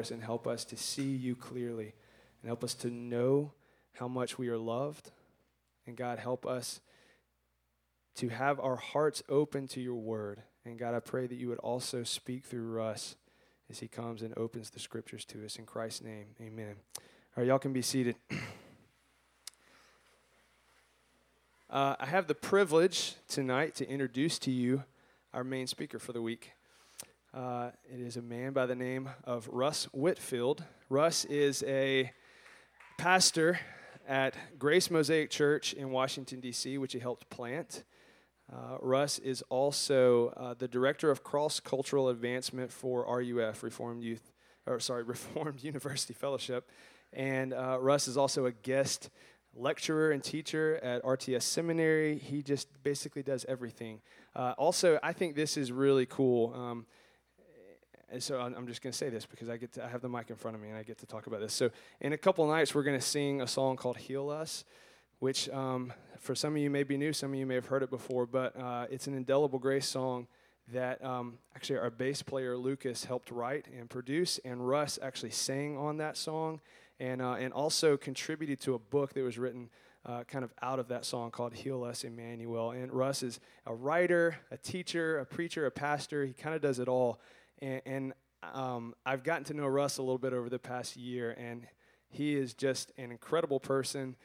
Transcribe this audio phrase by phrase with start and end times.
[0.00, 1.94] us and help us to see you clearly
[2.42, 3.52] and help us to know
[3.94, 5.10] how much we are loved.
[5.86, 6.80] And God, help us
[8.16, 10.42] to have our hearts open to your word.
[10.64, 13.16] And God, I pray that you would also speak through us
[13.70, 15.56] as he comes and opens the scriptures to us.
[15.56, 16.76] In Christ's name, amen.
[16.98, 17.02] All
[17.36, 18.16] right, y'all can be seated.
[21.72, 24.82] Uh, I have the privilege tonight to introduce to you
[25.32, 26.50] our main speaker for the week.
[27.32, 30.64] Uh, it is a man by the name of Russ Whitfield.
[30.88, 32.10] Russ is a
[32.98, 33.60] pastor
[34.08, 37.84] at Grace Mosaic Church in Washington, D.C., which he helped plant.
[38.52, 44.32] Uh, Russ is also uh, the director of cross cultural advancement for RUF, Reformed Youth,
[44.66, 46.68] or sorry, Reformed University Fellowship.
[47.12, 49.08] And uh, Russ is also a guest
[49.54, 52.18] lecturer and teacher at RTS Seminary.
[52.18, 54.00] He just basically does everything.
[54.34, 56.52] Uh, also, I think this is really cool.
[56.54, 56.86] Um,
[58.10, 60.08] and so I'm just going to say this because I get to, I have the
[60.08, 61.52] mic in front of me and I get to talk about this.
[61.52, 64.64] So in a couple nights, we're going to sing a song called "Heal Us,"
[65.20, 67.82] which um, for some of you may be new, some of you may have heard
[67.82, 70.26] it before, but uh, it's an indelible grace song
[70.72, 75.76] that um, actually our bass player Lucas helped write and produce, and Russ actually sang
[75.76, 76.60] on that song
[76.98, 79.70] and, uh, and also contributed to a book that was written
[80.06, 82.70] uh, kind of out of that song called Heal Us, Emmanuel.
[82.70, 86.24] And Russ is a writer, a teacher, a preacher, a pastor.
[86.24, 87.20] He kind of does it all.
[87.62, 91.32] And, and um, I've gotten to know Russ a little bit over the past year,
[91.38, 91.66] and
[92.08, 94.16] he is just an incredible person.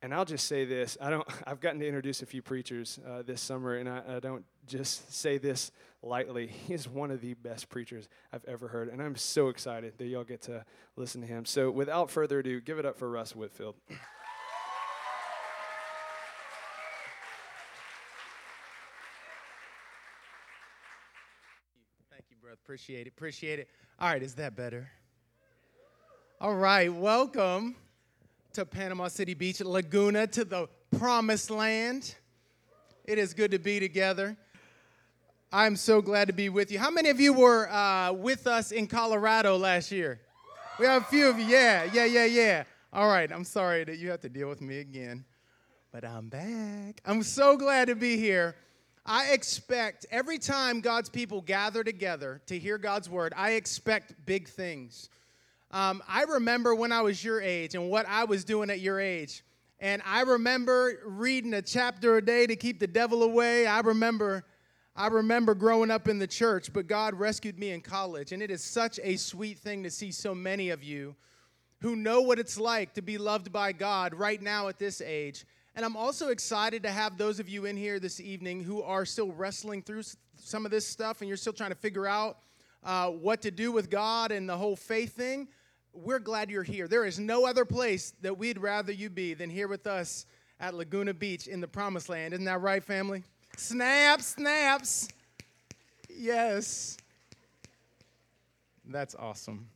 [0.00, 1.26] And I'll just say this: I don't.
[1.46, 5.12] I've gotten to introduce a few preachers uh, this summer, and I, I, don't just
[5.12, 6.46] say this lightly.
[6.66, 10.24] He's one of the best preachers I've ever heard, and I'm so excited that y'all
[10.24, 10.64] get to
[10.96, 11.44] listen to him.
[11.44, 13.74] So, without further ado, give it up for Russ Whitfield.
[22.10, 22.57] Thank you, brother.
[22.68, 23.14] Appreciate it.
[23.16, 23.68] Appreciate it.
[23.98, 24.90] All right, is that better?
[26.38, 27.74] All right, welcome
[28.52, 32.14] to Panama City Beach, Laguna, to the promised land.
[33.06, 34.36] It is good to be together.
[35.50, 36.78] I'm so glad to be with you.
[36.78, 40.20] How many of you were uh, with us in Colorado last year?
[40.78, 41.46] We have a few of you.
[41.46, 42.64] Yeah, yeah, yeah, yeah.
[42.92, 45.24] All right, I'm sorry that you have to deal with me again,
[45.90, 47.00] but I'm back.
[47.06, 48.56] I'm so glad to be here.
[49.10, 54.46] I expect every time God's people gather together to hear God's word, I expect big
[54.46, 55.08] things.
[55.70, 59.00] Um, I remember when I was your age and what I was doing at your
[59.00, 59.42] age.
[59.80, 63.66] And I remember reading a chapter a day to keep the devil away.
[63.66, 64.44] I remember
[64.94, 68.32] I remember growing up in the church, but God rescued me in college.
[68.32, 71.14] And it is such a sweet thing to see so many of you
[71.80, 75.46] who know what it's like to be loved by God right now at this age.
[75.78, 79.04] And I'm also excited to have those of you in here this evening who are
[79.04, 80.02] still wrestling through
[80.36, 82.38] some of this stuff and you're still trying to figure out
[82.82, 85.46] uh, what to do with God and the whole faith thing
[85.92, 86.88] we're glad you're here.
[86.88, 90.26] There is no other place that we'd rather you be than here with us
[90.58, 92.34] at Laguna Beach in the promised land.
[92.34, 93.22] Isn't that right, family?
[93.56, 95.08] Snaps, snaps.
[96.10, 96.96] Yes.
[98.84, 99.68] That's awesome.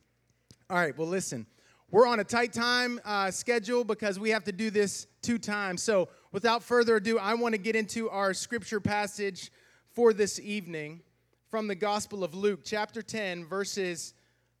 [0.69, 1.45] All right, well, listen,
[1.93, 5.83] we're on a tight time uh, schedule because we have to do this two times.
[5.83, 9.51] So, without further ado, I want to get into our scripture passage
[9.91, 11.01] for this evening
[11.51, 14.15] from the Gospel of Luke, chapter 10, verses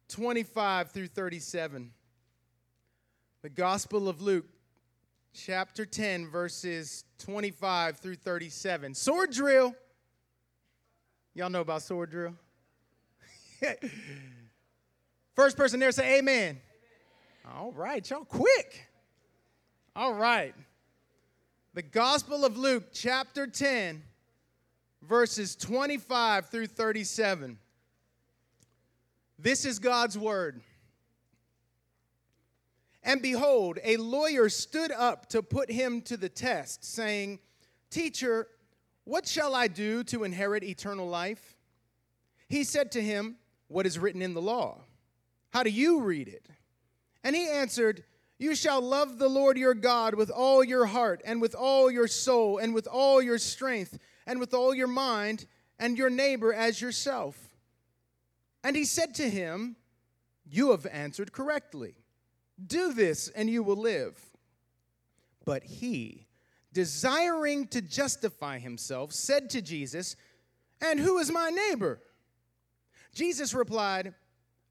[0.09, 1.89] 25 through 37.
[3.41, 4.45] The Gospel of Luke,
[5.33, 8.93] chapter 10, verses 25 through 37.
[8.93, 9.73] Sword drill.
[11.33, 12.35] Y'all know about sword drill?
[15.35, 16.59] First person there say amen.
[17.51, 18.87] All right, y'all quick.
[19.95, 20.55] All right.
[21.73, 24.01] The Gospel of Luke, chapter 10,
[25.01, 27.57] verses 25 through 37.
[29.37, 30.61] This is God's word.
[33.03, 37.39] And behold, a lawyer stood up to put him to the test, saying,
[37.89, 38.47] Teacher,
[39.03, 41.57] what shall I do to inherit eternal life?
[42.47, 43.35] He said to him,
[43.67, 44.79] What is written in the law?
[45.49, 46.47] How do you read it?
[47.23, 48.03] And he answered,
[48.37, 52.07] You shall love the Lord your God with all your heart, and with all your
[52.07, 55.45] soul, and with all your strength, and with all your mind,
[55.79, 57.37] and your neighbor as yourself.
[58.63, 59.75] And he said to him,
[60.45, 61.95] You have answered correctly.
[62.65, 64.17] Do this, and you will live.
[65.45, 66.27] But he,
[66.71, 70.15] desiring to justify himself, said to Jesus,
[70.81, 71.99] And who is my neighbor?
[73.13, 74.13] Jesus replied,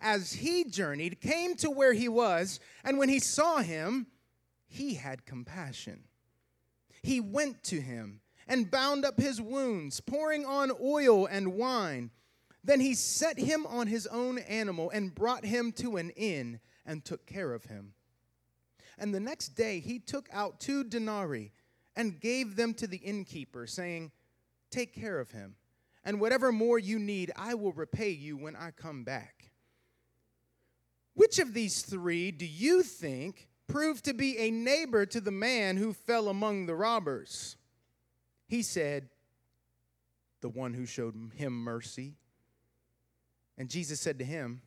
[0.00, 4.06] as he journeyed, came to where he was, and when he saw him,
[4.66, 6.04] he had compassion.
[7.02, 12.10] He went to him and bound up his wounds, pouring on oil and wine.
[12.62, 17.04] Then he set him on his own animal and brought him to an inn and
[17.04, 17.94] took care of him.
[18.98, 21.52] And the next day he took out two denarii
[21.96, 24.12] and gave them to the innkeeper, saying,
[24.70, 25.56] Take care of him,
[26.04, 29.49] and whatever more you need, I will repay you when I come back.
[31.14, 35.76] Which of these three do you think proved to be a neighbor to the man
[35.76, 37.56] who fell among the robbers?
[38.48, 39.08] He said,
[40.40, 42.14] The one who showed him mercy.
[43.56, 44.62] And Jesus said to him,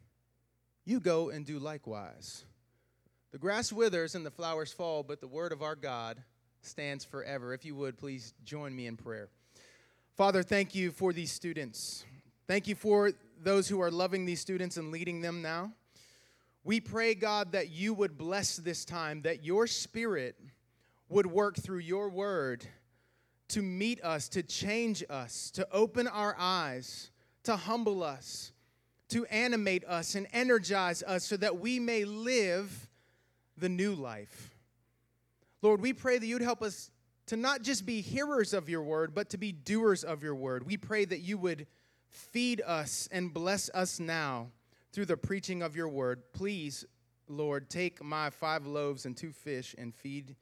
[0.85, 2.45] You go and do likewise.
[3.31, 6.21] The grass withers and the flowers fall, but the word of our God
[6.61, 7.53] stands forever.
[7.53, 9.29] If you would, please join me in prayer.
[10.15, 12.05] Father, thank you for these students.
[12.47, 13.11] Thank you for
[13.41, 15.73] those who are loving these students and leading them now.
[16.63, 20.37] We pray, God, that you would bless this time, that your spirit
[21.09, 22.65] would work through your word
[23.49, 27.11] to meet us, to change us, to open our eyes,
[27.43, 28.53] to humble us,
[29.09, 32.87] to animate us and energize us so that we may live
[33.57, 34.55] the new life.
[35.61, 36.89] Lord, we pray that you'd help us
[37.27, 40.65] to not just be hearers of your word, but to be doers of your word.
[40.65, 41.67] We pray that you would
[42.09, 44.47] feed us and bless us now
[44.93, 46.21] through the preaching of your word.
[46.33, 46.85] Please,
[47.27, 50.35] Lord, take my five loaves and two fish and feed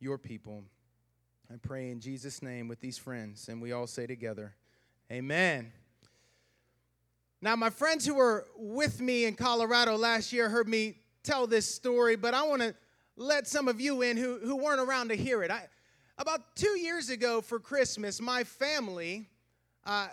[0.00, 0.64] your people.
[1.52, 4.54] I pray in Jesus' name with these friends, and we all say together,
[5.12, 5.72] Amen.
[7.42, 11.66] Now, my friends who were with me in Colorado last year heard me tell this
[11.66, 12.74] story, but I want to
[13.16, 15.50] let some of you in who, who weren't around to hear it.
[15.50, 15.66] I,
[16.16, 19.28] about two years ago for Christmas, my family,
[19.84, 20.08] uh,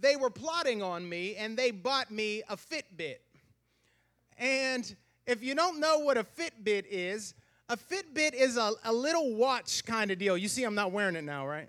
[0.00, 3.18] they were plotting on me and they bought me a Fitbit.
[4.40, 4.96] And
[5.26, 7.34] if you don't know what a Fitbit is,
[7.68, 10.36] a Fitbit is a, a little watch kind of deal.
[10.36, 11.68] You see, I'm not wearing it now, right?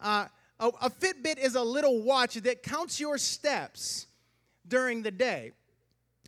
[0.00, 0.26] Uh,
[0.60, 4.06] a, a Fitbit is a little watch that counts your steps
[4.66, 5.52] during the day.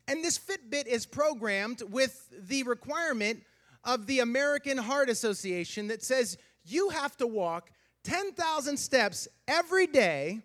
[0.09, 3.43] And this Fitbit is programmed with the requirement
[3.85, 7.71] of the American Heart Association that says you have to walk
[8.03, 10.41] 10,000 steps every day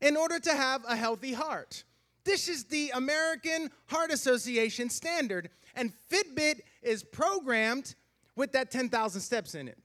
[0.00, 1.84] in order to have a healthy heart.
[2.26, 7.94] This is the American Heart Association standard, and Fitbit is programmed
[8.34, 9.78] with that 10,000 steps in it.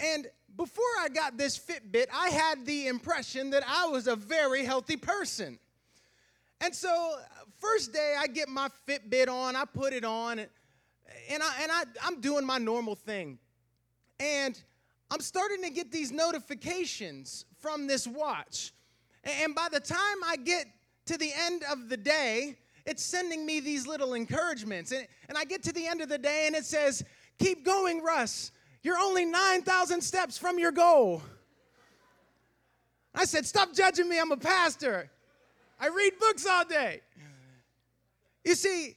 [0.00, 4.64] And before I got this Fitbit, I had the impression that I was a very
[4.64, 5.58] healthy person.
[6.62, 7.16] And so,
[7.58, 10.48] first day I get my Fitbit on, I put it on, and,
[11.42, 13.38] I, and I, I'm doing my normal thing.
[14.18, 14.58] And
[15.10, 18.72] I'm starting to get these notifications from this watch.
[19.22, 20.66] And by the time I get
[21.06, 24.92] to the end of the day, it's sending me these little encouragements.
[24.92, 27.04] And, and I get to the end of the day and it says,
[27.38, 28.52] Keep going, Russ.
[28.82, 31.22] You're only 9,000 steps from your goal.
[33.14, 34.18] I said, Stop judging me.
[34.18, 35.10] I'm a pastor.
[35.80, 37.00] I read books all day.
[38.44, 38.96] You see,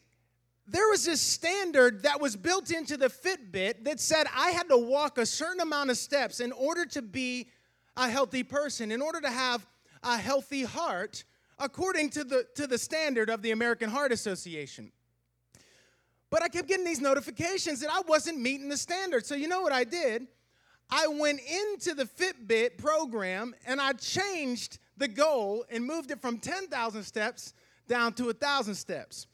[0.68, 4.78] there was this standard that was built into the Fitbit that said I had to
[4.78, 7.50] walk a certain amount of steps in order to be
[7.98, 9.66] a healthy person, in order to have
[10.04, 11.24] a healthy heart,
[11.60, 14.92] according to the, to the standard of the American Heart Association.
[16.30, 19.26] But I kept getting these notifications that I wasn't meeting the standard.
[19.26, 20.28] So, you know what I did?
[20.90, 26.40] I went into the Fitbit program and I changed the goal and moved it from
[26.40, 27.54] 10,000 steps
[27.88, 29.28] down to 1,000 steps.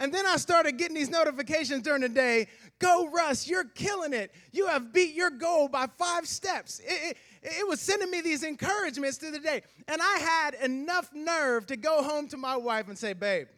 [0.00, 2.48] And then I started getting these notifications during the day
[2.78, 4.32] Go, Russ, you're killing it.
[4.52, 6.78] You have beat your goal by five steps.
[6.78, 9.62] It, it, it, was sending me these encouragements through the day.
[9.86, 13.48] And I had enough nerve to go home to my wife and say, Babe,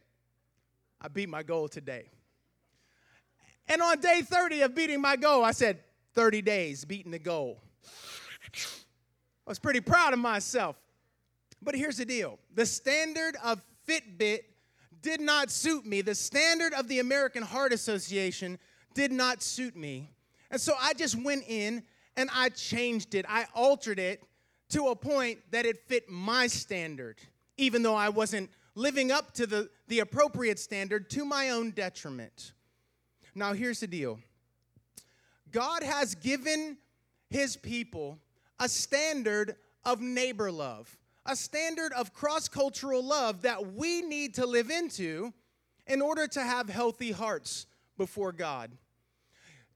[1.00, 2.10] I beat my goal today.
[3.68, 5.78] And on day 30 of beating my goal, I said,
[6.14, 7.62] 30 days beating the goal.
[8.52, 10.76] I was pretty proud of myself.
[11.62, 14.40] But here's the deal the standard of Fitbit
[15.02, 16.02] did not suit me.
[16.02, 18.58] The standard of the American Heart Association
[18.94, 20.10] did not suit me.
[20.50, 21.82] And so I just went in
[22.20, 23.24] and I changed it.
[23.28, 24.22] I altered it
[24.70, 27.16] to a point that it fit my standard,
[27.56, 32.52] even though I wasn't living up to the, the appropriate standard to my own detriment.
[33.34, 34.20] Now, here's the deal
[35.50, 36.76] God has given
[37.30, 38.18] his people
[38.58, 44.46] a standard of neighbor love a standard of cross cultural love that we need to
[44.46, 45.32] live into
[45.86, 48.70] in order to have healthy hearts before God.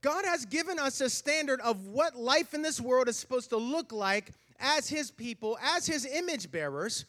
[0.05, 3.57] God has given us a standard of what life in this world is supposed to
[3.57, 7.07] look like as His people, as His image bearers.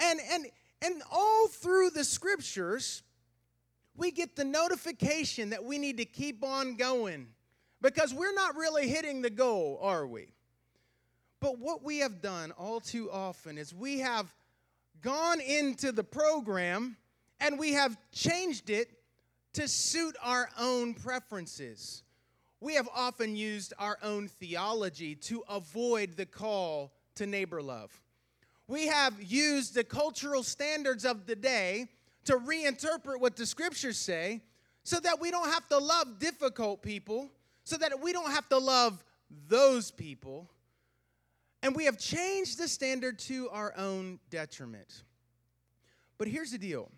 [0.00, 0.46] And, and,
[0.82, 3.04] and all through the scriptures,
[3.96, 7.28] we get the notification that we need to keep on going
[7.80, 10.32] because we're not really hitting the goal, are we?
[11.38, 14.34] But what we have done all too often is we have
[15.02, 16.96] gone into the program
[17.38, 18.90] and we have changed it
[19.52, 22.02] to suit our own preferences.
[22.60, 27.90] We have often used our own theology to avoid the call to neighbor love.
[28.66, 31.88] We have used the cultural standards of the day
[32.24, 34.42] to reinterpret what the scriptures say
[34.82, 37.30] so that we don't have to love difficult people,
[37.64, 39.02] so that we don't have to love
[39.48, 40.50] those people.
[41.62, 45.02] And we have changed the standard to our own detriment.
[46.18, 46.90] But here's the deal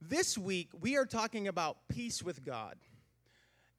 [0.00, 2.76] this week, we are talking about peace with God.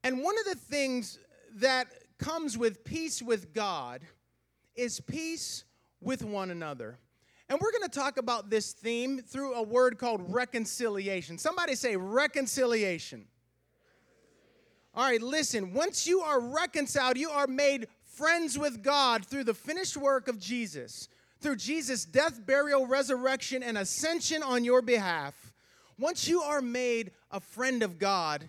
[0.04, 1.20] And one of the things
[1.56, 1.88] that
[2.18, 4.02] comes with peace with God
[4.76, 5.66] is peace
[6.02, 6.98] with one another.
[7.50, 11.38] And we're going to talk about this theme through a word called reconciliation.
[11.38, 13.26] Somebody say reconciliation.
[14.94, 19.54] All right, listen, once you are reconciled, you are made friends with God through the
[19.54, 21.10] finished work of Jesus,
[21.42, 25.54] through Jesus' death, burial, resurrection, and ascension on your behalf.
[25.98, 28.48] Once you are made a friend of God,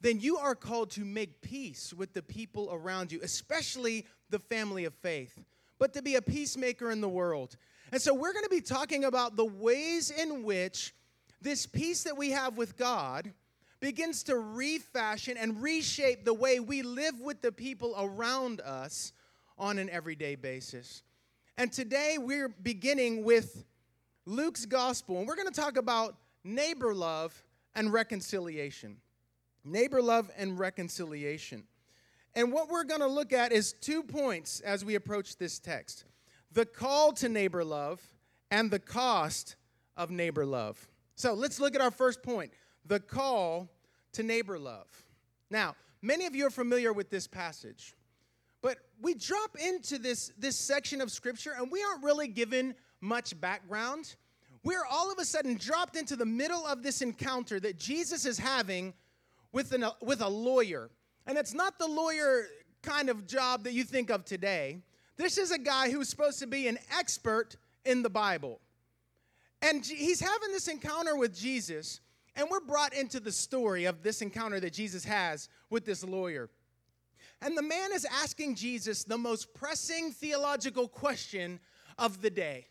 [0.00, 4.84] then you are called to make peace with the people around you, especially the family
[4.84, 5.44] of faith,
[5.78, 7.56] but to be a peacemaker in the world.
[7.92, 10.94] And so we're going to be talking about the ways in which
[11.42, 13.32] this peace that we have with God
[13.80, 19.12] begins to refashion and reshape the way we live with the people around us
[19.58, 21.02] on an everyday basis.
[21.56, 23.64] And today we're beginning with
[24.26, 26.14] Luke's gospel, and we're going to talk about
[26.44, 27.42] neighbor love
[27.74, 28.96] and reconciliation.
[29.64, 31.64] Neighbor love and reconciliation.
[32.34, 36.04] And what we're going to look at is two points as we approach this text
[36.52, 38.00] the call to neighbor love
[38.50, 39.56] and the cost
[39.96, 40.88] of neighbor love.
[41.14, 42.52] So let's look at our first point
[42.86, 43.68] the call
[44.12, 44.88] to neighbor love.
[45.50, 47.94] Now, many of you are familiar with this passage,
[48.62, 53.38] but we drop into this, this section of scripture and we aren't really given much
[53.40, 54.16] background.
[54.64, 58.38] We're all of a sudden dropped into the middle of this encounter that Jesus is
[58.38, 58.92] having
[59.52, 60.90] with, an, with a lawyer.
[61.26, 62.46] And it's not the lawyer
[62.82, 64.78] kind of job that you think of today.
[65.16, 68.60] This is a guy who's supposed to be an expert in the Bible.
[69.62, 72.00] And he's having this encounter with Jesus,
[72.34, 76.48] and we're brought into the story of this encounter that Jesus has with this lawyer.
[77.42, 81.60] And the man is asking Jesus the most pressing theological question
[81.98, 82.66] of the day.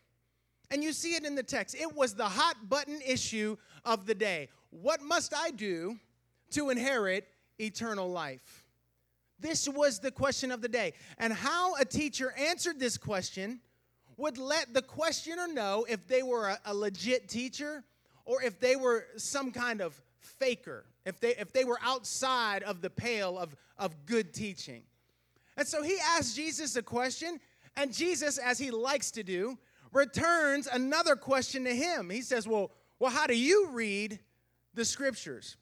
[0.71, 1.75] And you see it in the text.
[1.75, 4.49] It was the hot button issue of the day.
[4.69, 5.99] What must I do
[6.51, 7.27] to inherit
[7.59, 8.65] eternal life?
[9.39, 10.93] This was the question of the day.
[11.17, 13.61] And how a teacher answered this question
[14.17, 17.83] would let the questioner know if they were a, a, legit teacher
[18.25, 22.81] or if they were some kind of faker, if they, if they were outside of
[22.81, 24.83] the pale of, of good teaching.
[25.55, 27.39] And so he asked Jesus a question,
[27.77, 29.57] and Jesus, as he likes to do,
[29.93, 32.09] returns another question to him.
[32.09, 34.19] He says, Well, well how do you read
[34.73, 35.55] the scriptures?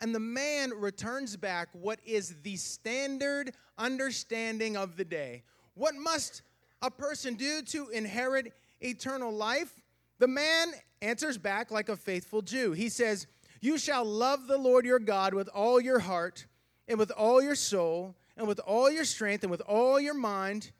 [0.00, 5.42] And the man returns back what is the standard understanding of the day.
[5.74, 6.42] What must
[6.82, 9.72] a person do to inherit eternal life?
[10.18, 10.68] The man
[11.02, 12.72] answers back like a faithful Jew.
[12.72, 13.26] He says,
[13.60, 16.46] You shall love the Lord your God with all your heart,
[16.88, 20.72] and with all your soul, and with all your strength, and with all your mind,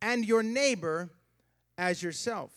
[0.00, 1.10] and your neighbor
[1.76, 2.50] as yourself.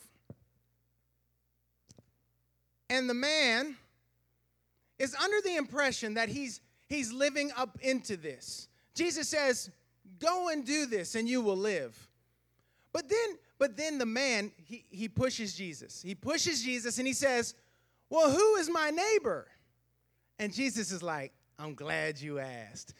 [2.89, 3.77] And the man
[5.01, 8.67] is under the impression that he's, he's living up into this.
[8.93, 9.71] Jesus says,
[10.19, 11.97] Go and do this, and you will live.
[12.93, 16.03] But then, but then the man, he, he pushes Jesus.
[16.03, 17.55] He pushes Jesus and he says,
[18.09, 19.47] Well, who is my neighbor?
[20.37, 22.93] And Jesus is like, I'm glad you asked.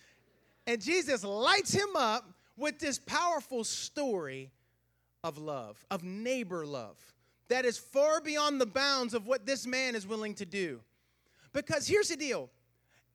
[0.66, 2.26] And Jesus lights him up
[2.58, 4.52] with this powerful story
[5.24, 6.98] of love, of neighbor love,
[7.50, 10.80] that is far beyond the bounds of what this man is willing to do.
[11.54, 12.50] Because here's the deal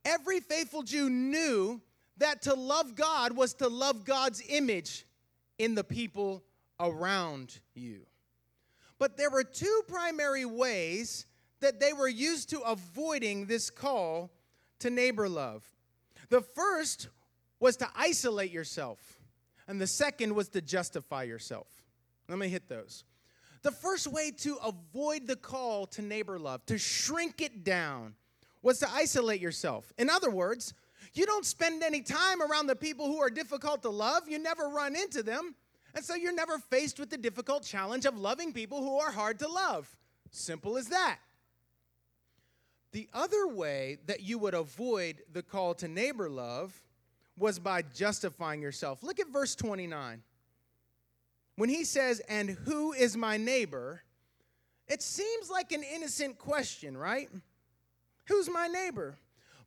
[0.04, 1.80] every faithful Jew knew
[2.18, 5.06] that to love God was to love God's image
[5.58, 6.42] in the people
[6.80, 8.02] around you.
[8.98, 11.26] But there were two primary ways
[11.60, 14.30] that they were used to avoiding this call
[14.80, 15.64] to neighbor love.
[16.28, 17.08] The first
[17.60, 19.18] was to isolate yourself,
[19.66, 21.66] and the second was to justify yourself.
[22.28, 23.04] Let me hit those.
[23.62, 28.14] The first way to avoid the call to neighbor love, to shrink it down,
[28.66, 29.92] was to isolate yourself.
[29.96, 30.74] In other words,
[31.14, 34.64] you don't spend any time around the people who are difficult to love, you never
[34.68, 35.54] run into them,
[35.94, 39.38] and so you're never faced with the difficult challenge of loving people who are hard
[39.38, 39.96] to love.
[40.32, 41.18] Simple as that.
[42.90, 46.82] The other way that you would avoid the call to neighbor love
[47.38, 49.04] was by justifying yourself.
[49.04, 50.22] Look at verse 29.
[51.54, 54.02] When he says, And who is my neighbor?
[54.88, 57.28] It seems like an innocent question, right?
[58.28, 59.16] Who's my neighbor?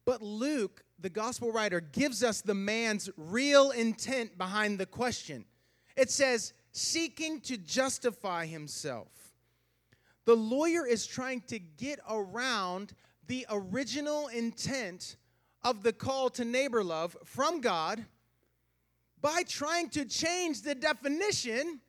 [0.06, 5.46] But Luke, the gospel writer, gives us the man's real intent behind the question.
[5.96, 9.08] It says, seeking to justify himself.
[10.26, 12.94] The lawyer is trying to get around
[13.28, 15.18] the original intent
[15.64, 18.06] of the call to neighbor love from God
[19.22, 21.82] by trying to change the definition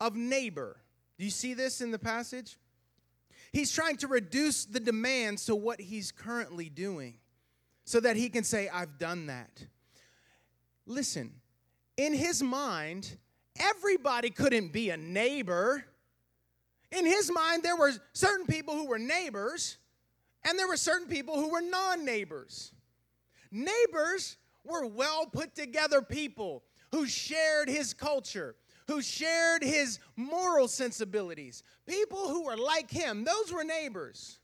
[0.00, 0.78] of neighbor.
[1.18, 2.56] Do you see this in the passage?
[3.52, 7.18] He's trying to reduce the demands to what he's currently doing
[7.84, 9.66] so that he can say, I've done that.
[10.86, 11.32] Listen,
[11.96, 13.16] in his mind,
[13.58, 15.84] everybody couldn't be a neighbor.
[16.90, 19.76] In his mind, there were certain people who were neighbors,
[20.44, 22.72] and there were certain people who were non neighbors.
[23.50, 28.54] Neighbors were well put together people who shared his culture,
[28.86, 33.24] who shared his moral sensibilities, people who were like him.
[33.24, 34.38] Those were neighbors.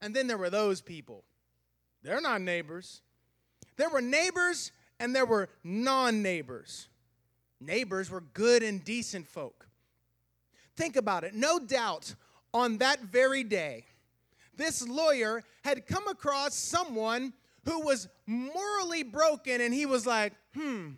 [0.00, 1.24] And then there were those people.
[2.02, 3.00] They're not neighbors.
[3.76, 6.88] There were neighbors and there were non neighbors.
[7.60, 9.66] Neighbors were good and decent folk.
[10.76, 11.34] Think about it.
[11.34, 12.14] No doubt
[12.52, 13.86] on that very day,
[14.56, 17.32] this lawyer had come across someone
[17.64, 20.90] who was morally broken and he was like, hmm,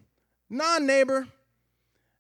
[0.51, 1.29] non neighbor.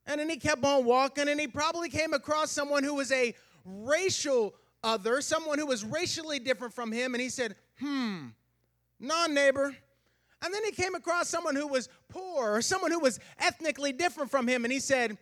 [0.06, 3.34] And then he kept on walking and he probably came across someone who was a
[3.64, 8.28] racial other, someone who was racially different from him, and he said, hmm,
[9.00, 9.76] non neighbor.
[10.42, 14.30] And then he came across someone who was poor or someone who was ethnically different
[14.30, 15.18] from him, and he said,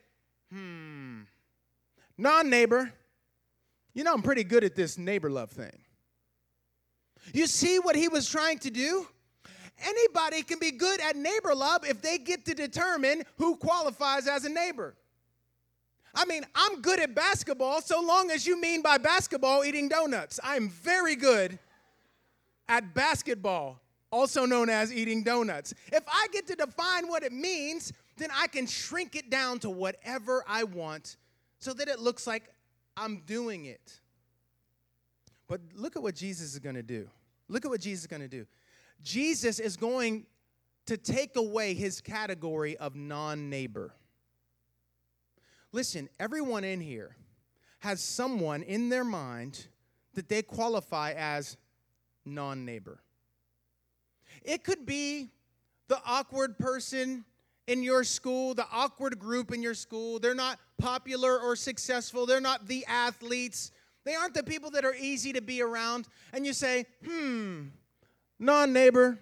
[0.52, 1.22] hmm,
[2.18, 2.92] non neighbor.
[3.94, 5.78] You know, I'm pretty good at this neighbor love thing.
[7.32, 9.06] You see what he was trying to do?
[9.82, 14.44] Anybody can be good at neighbor love if they get to determine who qualifies as
[14.44, 14.94] a neighbor.
[16.14, 20.38] I mean, I'm good at basketball so long as you mean by basketball eating donuts.
[20.44, 21.58] I'm very good
[22.68, 23.80] at basketball,
[24.12, 25.74] also known as eating donuts.
[25.92, 29.70] If I get to define what it means, then I can shrink it down to
[29.70, 31.16] whatever I want
[31.58, 32.44] so that it looks like
[32.96, 34.00] I'm doing it.
[35.48, 37.08] But look at what Jesus is going to do.
[37.48, 38.46] Look at what Jesus is going to do.
[39.02, 40.26] Jesus is going
[40.86, 43.94] to take away his category of non neighbor.
[45.72, 47.16] Listen, everyone in here
[47.80, 49.66] has someone in their mind
[50.14, 51.56] that they qualify as
[52.24, 53.00] non neighbor.
[54.42, 55.30] It could be
[55.88, 57.24] the awkward person
[57.66, 60.18] in your school, the awkward group in your school.
[60.18, 63.70] They're not popular or successful, they're not the athletes,
[64.04, 66.08] they aren't the people that are easy to be around.
[66.32, 67.68] And you say, hmm,
[68.44, 69.18] non neighbor.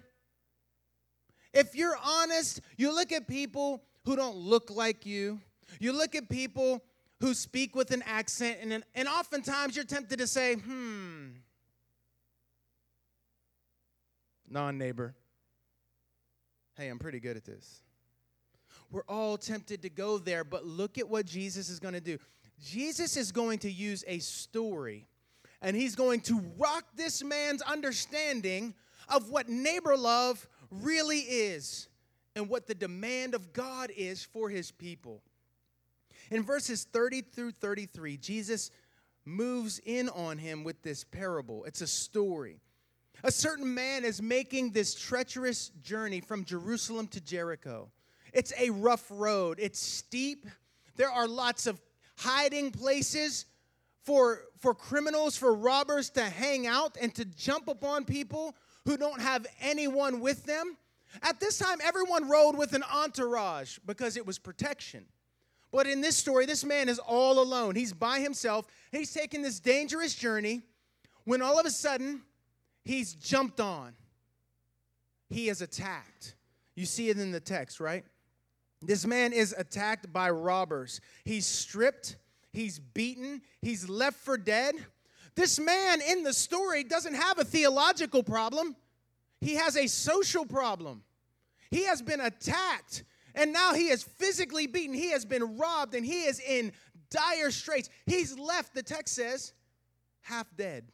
[1.53, 5.39] If you're honest, you look at people who don't look like you,
[5.79, 6.83] you look at people
[7.19, 11.29] who speak with an accent, and, and oftentimes you're tempted to say, hmm,
[14.49, 15.15] non neighbor.
[16.75, 17.81] Hey, I'm pretty good at this.
[18.91, 22.17] We're all tempted to go there, but look at what Jesus is going to do.
[22.61, 25.07] Jesus is going to use a story,
[25.61, 28.73] and he's going to rock this man's understanding
[29.09, 31.87] of what neighbor love really is
[32.35, 35.21] and what the demand of God is for his people.
[36.31, 38.71] In verses 30 through 33, Jesus
[39.25, 41.63] moves in on him with this parable.
[41.65, 42.59] It's a story.
[43.23, 47.89] A certain man is making this treacherous journey from Jerusalem to Jericho.
[48.33, 50.47] It's a rough road, it's steep.
[50.95, 51.81] There are lots of
[52.17, 53.45] hiding places
[54.03, 59.21] for, for criminals, for robbers to hang out and to jump upon people who don't
[59.21, 60.77] have anyone with them.
[61.21, 65.05] At this time, everyone rode with an entourage because it was protection.
[65.71, 67.75] But in this story, this man is all alone.
[67.75, 68.67] He's by himself.
[68.91, 70.61] He's taking this dangerous journey
[71.25, 72.21] when all of a sudden
[72.83, 73.93] he's jumped on.
[75.29, 76.35] He is attacked.
[76.75, 78.03] You see it in the text, right?
[78.81, 80.99] This man is attacked by robbers.
[81.23, 82.17] He's stripped,
[82.51, 84.75] he's beaten, he's left for dead.
[85.35, 88.75] This man in the story doesn't have a theological problem,
[89.41, 91.03] he has a social problem.
[91.69, 94.93] He has been attacked, and now he is physically beaten.
[94.93, 96.71] He has been robbed, and he is in
[97.09, 97.89] dire straits.
[98.05, 99.53] He's left, the text says,
[100.21, 100.91] half dead.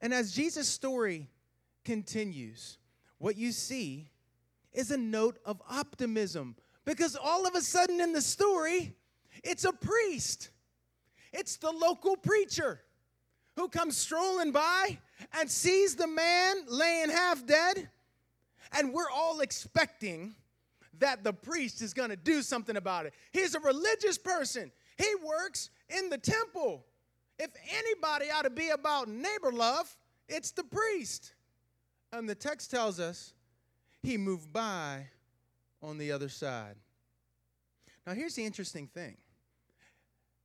[0.00, 1.28] And as Jesus' story
[1.84, 2.78] continues,
[3.18, 4.10] what you see
[4.72, 8.94] is a note of optimism because all of a sudden in the story,
[9.42, 10.50] it's a priest,
[11.32, 12.80] it's the local preacher
[13.56, 14.98] who comes strolling by
[15.38, 17.88] and sees the man laying half dead.
[18.72, 20.34] And we're all expecting
[20.98, 23.14] that the priest is going to do something about it.
[23.32, 26.84] He's a religious person, he works in the temple.
[27.38, 29.94] If anybody ought to be about neighbor love,
[30.26, 31.34] it's the priest.
[32.10, 33.34] And the text tells us
[34.02, 35.08] he moved by
[35.82, 36.76] on the other side.
[38.06, 39.16] Now, here's the interesting thing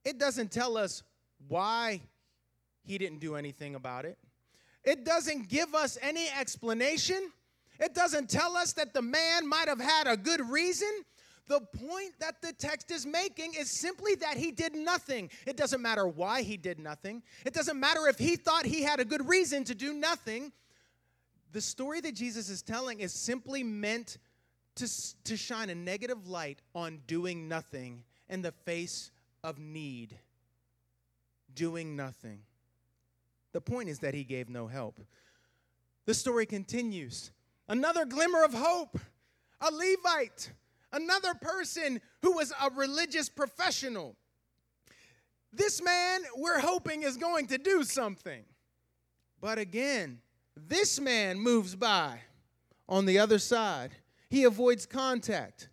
[0.03, 1.03] it doesn't tell us
[1.47, 2.01] why
[2.83, 4.17] he didn't do anything about it,
[4.83, 7.31] it doesn't give us any explanation.
[7.79, 10.89] It doesn't tell us that the man might have had a good reason.
[11.47, 15.29] The point that the text is making is simply that he did nothing.
[15.47, 17.23] It doesn't matter why he did nothing.
[17.43, 20.51] It doesn't matter if he thought he had a good reason to do nothing.
[21.51, 24.19] The story that Jesus is telling is simply meant
[24.75, 24.87] to,
[25.23, 29.11] to shine a negative light on doing nothing in the face
[29.43, 30.17] of need.
[31.54, 32.41] Doing nothing.
[33.54, 34.99] The point is that he gave no help.
[36.06, 37.32] The story continues.
[37.67, 38.97] Another glimmer of hope,
[39.60, 40.51] a Levite,
[40.91, 44.15] another person who was a religious professional.
[45.54, 48.43] This man, we're hoping, is going to do something.
[49.41, 50.19] But again,
[50.56, 52.19] this man moves by
[52.88, 53.91] on the other side.
[54.30, 55.67] He avoids contact.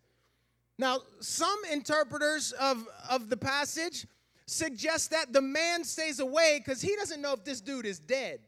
[0.79, 4.07] Now, some interpreters of, of the passage
[4.47, 8.41] suggest that the man stays away because he doesn't know if this dude is dead.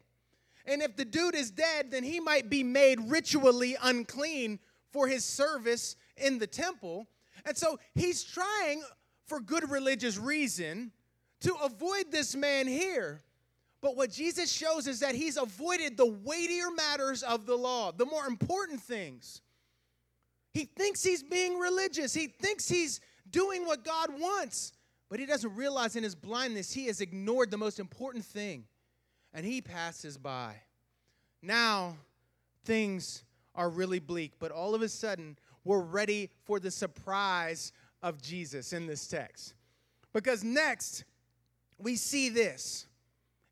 [0.64, 4.60] And if the dude is dead, then he might be made ritually unclean
[4.92, 7.06] for his service in the temple.
[7.44, 8.82] And so he's trying,
[9.26, 10.92] for good religious reason,
[11.40, 13.22] to avoid this man here.
[13.80, 18.04] But what Jesus shows is that he's avoided the weightier matters of the law, the
[18.04, 19.40] more important things.
[20.52, 24.72] He thinks he's being religious, he thinks he's doing what God wants,
[25.08, 28.64] but he doesn't realize in his blindness he has ignored the most important thing
[29.32, 30.54] and he passes by.
[31.42, 31.96] Now,
[32.64, 38.20] things are really bleak, but all of a sudden, we're ready for the surprise of
[38.20, 39.54] Jesus in this text.
[40.12, 41.04] Because next,
[41.78, 42.86] we see this.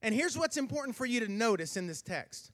[0.02, 2.52] And here's what's important for you to notice in this text.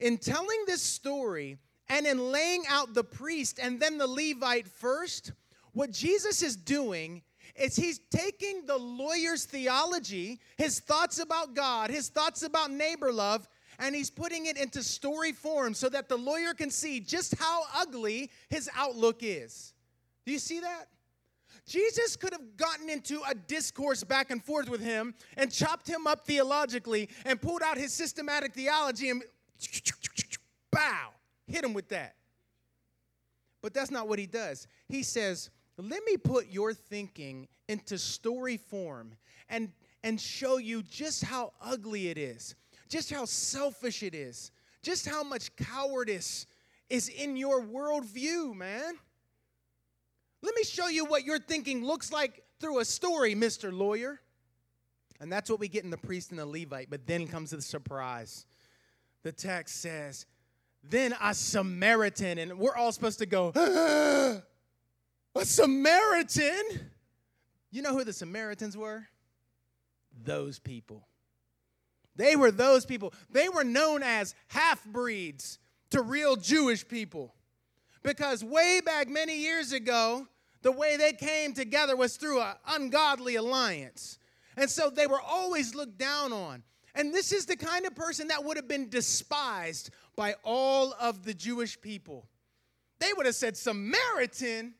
[0.00, 5.32] In telling this story and in laying out the priest and then the Levite first,
[5.72, 7.22] what Jesus is doing
[7.56, 13.48] is he's taking the lawyer's theology, his thoughts about God, his thoughts about neighbor love,
[13.78, 17.62] and he's putting it into story form so that the lawyer can see just how
[17.76, 19.72] ugly his outlook is.
[20.24, 20.86] Do you see that?
[21.66, 26.06] Jesus could have gotten into a discourse back and forth with him and chopped him
[26.06, 29.22] up theologically and pulled out his systematic theology and
[30.70, 31.08] bow,
[31.46, 32.14] hit him with that.
[33.62, 34.66] But that's not what he does.
[34.88, 39.14] He says, let me put your thinking into story form
[39.48, 42.54] and, and show you just how ugly it is,
[42.88, 44.50] just how selfish it is,
[44.82, 46.46] just how much cowardice
[46.90, 48.94] is in your worldview, man.
[50.42, 53.72] Let me show you what your thinking looks like through a story, Mr.
[53.72, 54.20] Lawyer.
[55.20, 56.90] And that's what we get in the priest and the Levite.
[56.90, 58.44] But then comes the surprise.
[59.22, 60.26] The text says,
[60.88, 63.52] Then a Samaritan, and we're all supposed to go,
[65.36, 66.90] A Samaritan?
[67.70, 69.06] You know who the Samaritans were?
[70.22, 71.08] Those people.
[72.16, 73.12] They were those people.
[73.30, 75.58] They were known as half breeds
[75.90, 77.34] to real Jewish people.
[78.02, 80.28] Because way back many years ago,
[80.62, 84.18] the way they came together was through an ungodly alliance.
[84.56, 86.62] And so they were always looked down on.
[86.94, 91.24] And this is the kind of person that would have been despised by all of
[91.24, 92.28] the Jewish people.
[93.00, 94.74] They would have said, Samaritan?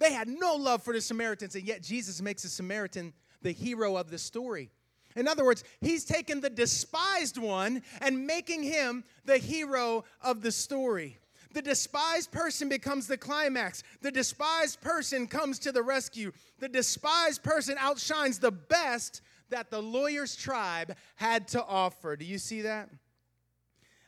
[0.00, 3.96] They had no love for the Samaritans, and yet Jesus makes the Samaritan the hero
[3.96, 4.70] of the story.
[5.16, 10.52] In other words, he's taken the despised one and making him the hero of the
[10.52, 11.18] story.
[11.58, 13.82] The despised person becomes the climax.
[14.00, 16.30] The despised person comes to the rescue.
[16.60, 22.14] The despised person outshines the best that the lawyer's tribe had to offer.
[22.14, 22.90] Do you see that?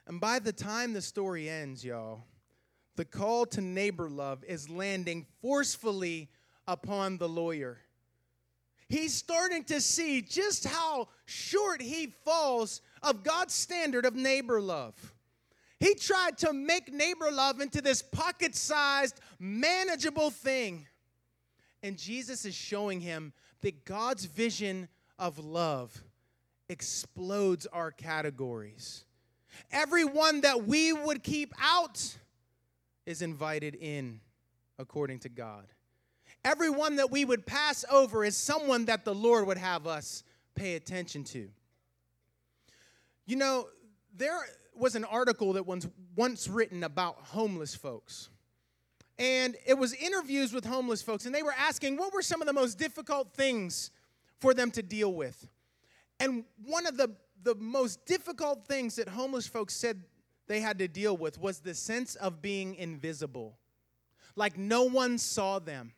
[0.07, 2.23] And by the time the story ends, y'all,
[2.95, 6.29] the call to neighbor love is landing forcefully
[6.69, 7.79] upon the lawyer.
[8.89, 14.95] He's starting to see just how short he falls of God's standard of neighbor love.
[15.81, 20.87] He tried to make neighbor love into this pocket sized, manageable thing.
[21.83, 24.89] And Jesus is showing him that God's vision
[25.19, 26.05] of love
[26.69, 29.05] explodes our categories.
[29.73, 32.17] Everyone that we would keep out
[33.07, 34.21] is invited in
[34.79, 35.65] according to God.
[36.45, 40.75] Everyone that we would pass over is someone that the Lord would have us pay
[40.75, 41.49] attention to.
[43.27, 43.69] You know,
[44.15, 44.39] there
[44.81, 48.31] was an article that was once written about homeless folks.
[49.19, 52.47] And it was interviews with homeless folks, and they were asking what were some of
[52.47, 53.91] the most difficult things
[54.39, 55.47] for them to deal with.
[56.19, 60.03] And one of the, the most difficult things that homeless folks said
[60.49, 63.59] they had to deal with was the sense of being invisible,
[64.37, 65.93] like no one saw them.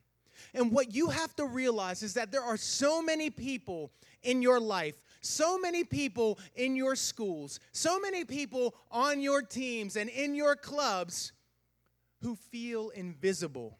[0.52, 3.92] And what you have to realize is that there are so many people
[4.22, 9.96] in your life, so many people in your schools, so many people on your teams
[9.96, 11.32] and in your clubs
[12.20, 13.78] who feel invisible.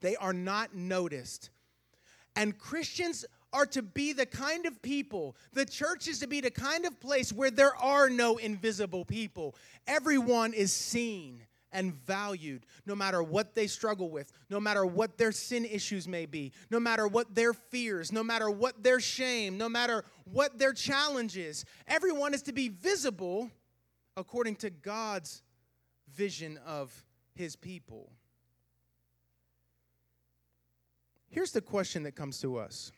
[0.00, 1.50] They are not noticed.
[2.36, 6.50] And Christians are to be the kind of people, the church is to be the
[6.50, 9.54] kind of place where there are no invisible people.
[9.86, 11.40] Everyone is seen
[11.72, 16.26] and valued no matter what they struggle with, no matter what their sin issues may
[16.26, 20.72] be, no matter what their fears, no matter what their shame, no matter what their
[20.72, 21.64] challenges.
[21.86, 23.50] Everyone is to be visible
[24.16, 25.42] according to God's
[26.14, 27.04] vision of
[27.34, 28.10] his people.
[31.30, 32.90] Here's the question that comes to us.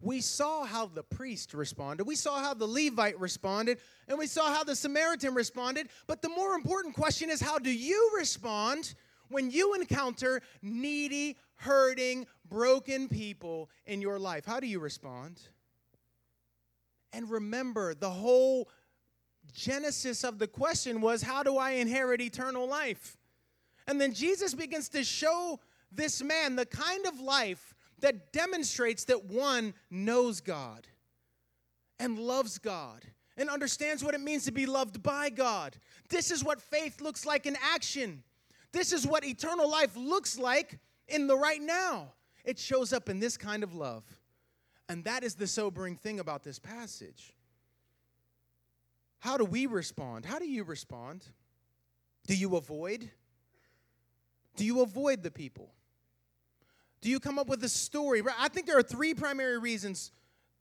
[0.00, 2.06] We saw how the priest responded.
[2.06, 3.78] We saw how the Levite responded.
[4.08, 5.88] And we saw how the Samaritan responded.
[6.06, 8.94] But the more important question is how do you respond
[9.28, 14.44] when you encounter needy, hurting, broken people in your life?
[14.46, 15.40] How do you respond?
[17.12, 18.68] And remember, the whole
[19.52, 23.16] genesis of the question was how do I inherit eternal life?
[23.86, 25.60] And then Jesus begins to show
[25.92, 30.86] this man the kind of life that demonstrates that one knows God
[31.98, 33.04] and loves God
[33.36, 35.76] and understands what it means to be loved by God.
[36.08, 38.22] This is what faith looks like in action.
[38.72, 42.12] This is what eternal life looks like in the right now.
[42.44, 44.04] It shows up in this kind of love.
[44.88, 47.34] And that is the sobering thing about this passage.
[49.20, 50.24] How do we respond?
[50.24, 51.26] How do you respond?
[52.26, 53.10] Do you avoid?
[54.56, 55.72] Do you avoid the people?
[57.00, 58.22] Do you come up with a story?
[58.38, 60.12] I think there are three primary reasons,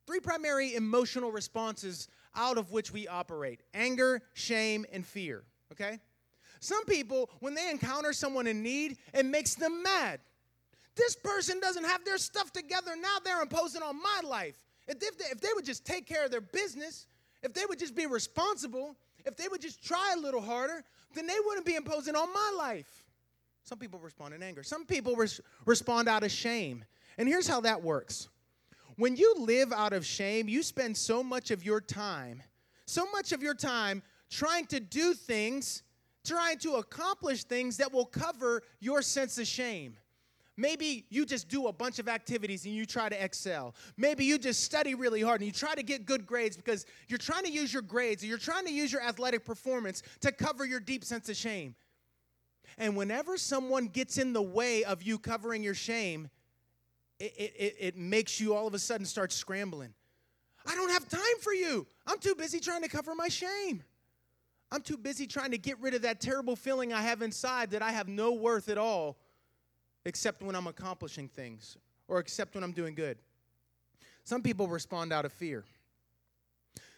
[0.08, 5.44] three primary emotional responses out of which we operate anger, shame, and fear.
[5.72, 6.00] Okay?
[6.60, 10.20] Some people, when they encounter someone in need, it makes them mad.
[10.96, 12.92] This person doesn't have their stuff together.
[13.00, 14.66] Now they're imposing on my life.
[14.88, 17.08] If they, if they would just take care of their business,
[17.44, 21.28] if they would just be responsible, if they would just try a little harder, then
[21.28, 22.99] they wouldn't be imposing on my life.
[23.70, 24.64] Some people respond in anger.
[24.64, 26.84] Some people res- respond out of shame.
[27.20, 28.28] And here's how that works
[28.96, 32.42] when you live out of shame, you spend so much of your time,
[32.88, 34.02] so much of your time
[34.32, 35.84] trying to do things,
[36.26, 39.96] trying to accomplish things that will cover your sense of shame.
[40.58, 43.76] Maybe you just do a bunch of activities and you try to excel.
[43.98, 47.20] Maybe you just study really hard and you try to get good grades because you're
[47.20, 50.66] trying to use your grades or you're trying to use your athletic performance to cover
[50.66, 51.76] your deep sense of shame.
[52.80, 56.30] And whenever someone gets in the way of you covering your shame,
[57.20, 59.94] it, it, it makes you all of a sudden start scrambling.
[60.66, 61.86] I don't have time for you.
[62.08, 63.84] I'm too busy trying to cover my shame.
[64.72, 67.82] I'm too busy trying to get rid of that terrible feeling I have inside that
[67.82, 69.18] I have no worth at all
[70.06, 71.76] except when I'm accomplishing things
[72.08, 73.18] or except when I'm doing good.
[74.24, 75.66] Some people respond out of fear.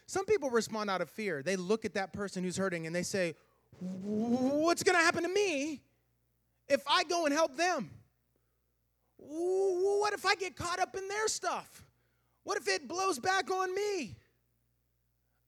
[0.06, 1.42] Some people respond out of fear.
[1.42, 3.34] They look at that person who's hurting and they say,
[3.80, 5.80] What's going to happen to me
[6.68, 7.90] if I go and help them?
[9.18, 11.84] What if I get caught up in their stuff?
[12.44, 14.16] What if it blows back on me?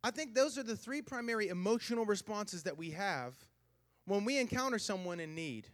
[0.02, 3.34] I think those are the three primary emotional responses that we have
[4.06, 5.66] when we encounter someone in need.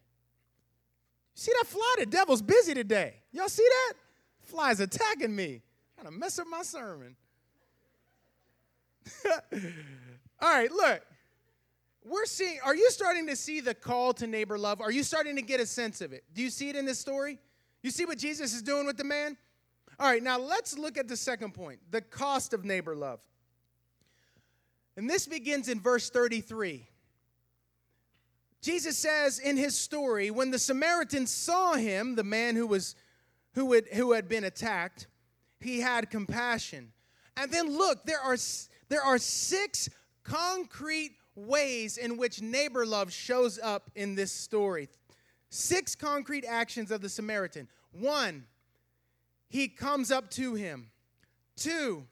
[1.34, 1.94] See that fly?
[1.98, 3.14] The devil's busy today.
[3.32, 3.94] Y'all see that?
[4.42, 5.62] Fly's attacking me.
[6.04, 7.14] Of mess up my sermon.
[9.24, 11.02] All right, look.
[12.04, 14.80] We're seeing, are you starting to see the call to neighbor love?
[14.80, 16.24] Are you starting to get a sense of it?
[16.32, 17.38] Do you see it in this story?
[17.82, 19.36] You see what Jesus is doing with the man?
[19.98, 23.20] All right, now let's look at the second point the cost of neighbor love.
[24.96, 26.86] And this begins in verse 33.
[28.62, 32.94] Jesus says in his story, when the Samaritans saw him, the man who was
[33.54, 35.06] who had, who had been attacked,
[35.60, 36.92] he had compassion.
[37.36, 38.36] And then look, there are
[38.88, 39.88] there are six
[40.22, 44.88] concrete ways in which neighbor love shows up in this story.
[45.48, 47.68] Six concrete actions of the Samaritan.
[47.92, 48.44] One,
[49.48, 50.90] he comes up to him.
[51.56, 52.06] Two,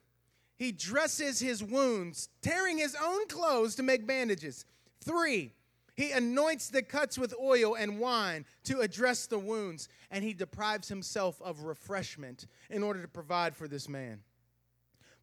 [0.57, 4.65] he dresses his wounds, tearing his own clothes to make bandages.
[5.01, 5.53] Three,
[5.95, 10.87] he anoints the cuts with oil and wine to address the wounds, and he deprives
[10.87, 14.19] himself of refreshment in order to provide for this man.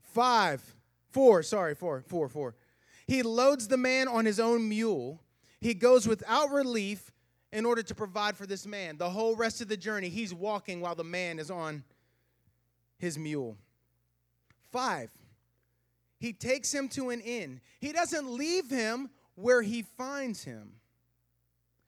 [0.01, 0.75] Five,
[1.11, 2.55] four, sorry, four, four, four.
[3.07, 5.21] He loads the man on his own mule.
[5.61, 7.13] He goes without relief
[7.53, 8.99] in order to provide for this man.
[8.99, 11.85] The whole rest of the journey, he's walking while the man is on
[12.99, 13.57] his mule.
[14.73, 15.11] Five,
[16.19, 17.61] he takes him to an inn.
[17.81, 20.73] He doesn't leave him where he finds him.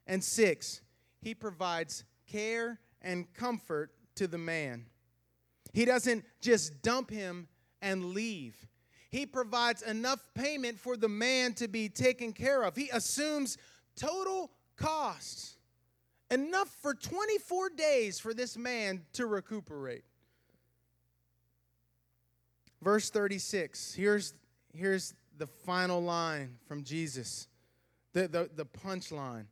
[0.07, 0.81] And six,
[1.21, 4.87] he provides care and comfort to the man.
[5.73, 7.49] He doesn't just dump him
[7.83, 8.68] and leave.
[9.11, 12.77] He provides enough payment for the man to be taken care of.
[12.77, 13.57] He assumes
[13.97, 15.57] total costs,
[16.31, 20.05] enough for 24 days for this man to recuperate.
[22.83, 24.35] Verse 36, here's,
[24.73, 27.49] here's the final line from Jesus,
[28.13, 29.47] the, the, the punchline.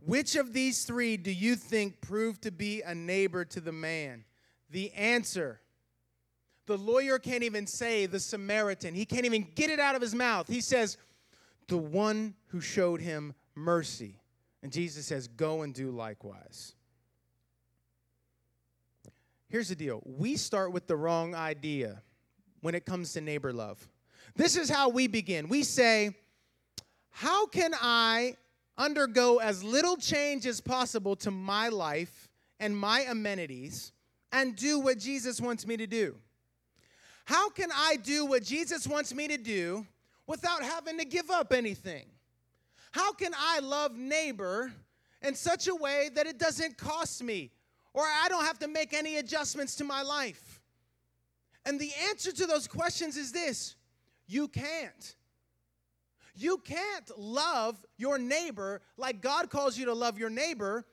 [0.00, 4.24] Which of these three do you think proved to be a neighbor to the man?
[4.70, 5.60] The answer
[6.66, 8.94] the lawyer can't even say the Samaritan.
[8.94, 10.48] He can't even get it out of his mouth.
[10.48, 10.96] He says,
[11.68, 14.20] the one who showed him mercy.
[14.62, 16.74] And Jesus says, go and do likewise.
[19.48, 22.02] Here's the deal we start with the wrong idea
[22.60, 23.88] when it comes to neighbor love.
[24.34, 25.48] This is how we begin.
[25.48, 26.14] We say,
[27.10, 28.34] How can I
[28.76, 33.92] undergo as little change as possible to my life and my amenities
[34.32, 36.16] and do what Jesus wants me to do?
[37.26, 39.84] How can I do what Jesus wants me to do
[40.28, 42.06] without having to give up anything?
[42.92, 44.72] How can I love neighbor
[45.22, 47.50] in such a way that it doesn't cost me
[47.92, 50.60] or I don't have to make any adjustments to my life?
[51.64, 53.74] And the answer to those questions is this
[54.28, 55.16] you can't.
[56.36, 60.84] You can't love your neighbor like God calls you to love your neighbor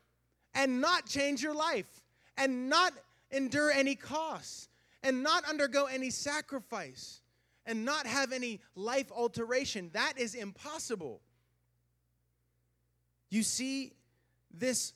[0.56, 2.02] and not change your life
[2.38, 2.93] and not
[3.30, 4.69] endure any costs
[5.04, 7.22] and not undergo any sacrifice
[7.66, 9.89] and not have any life alteration.
[9.94, 11.22] That is impossible.
[13.30, 13.94] You see,
[14.52, 14.94] this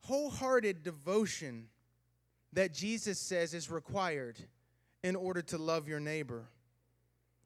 [0.00, 1.68] wholehearted devotion
[2.52, 4.38] that Jesus says is required
[5.02, 6.44] in order to love your neighbor.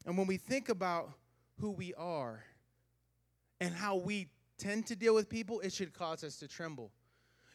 [0.05, 1.11] And when we think about
[1.61, 2.45] who we are
[3.61, 6.91] and how we tend to deal with people, it should cause us to tremble.